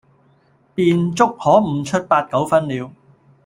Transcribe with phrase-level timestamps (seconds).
[0.73, 2.91] 便足可悟出八九分了。